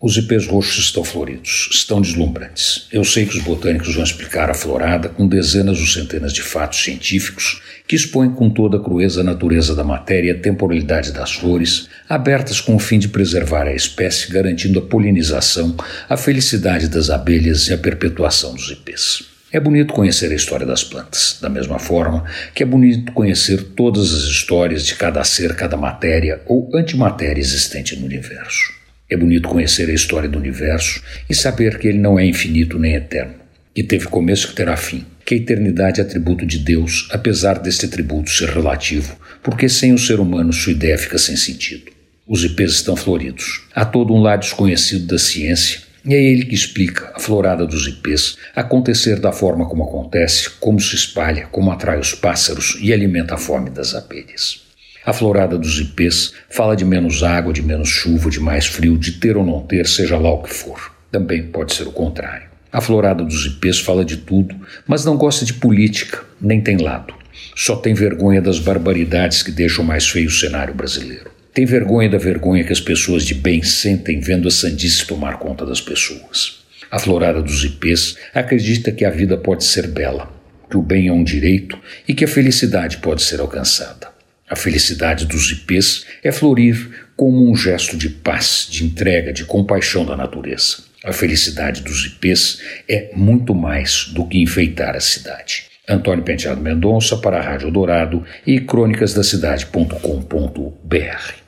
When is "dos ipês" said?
18.54-19.24, 47.66-48.36, 55.56-56.32, 63.24-63.78, 77.42-78.16, 85.26-86.06, 91.82-92.60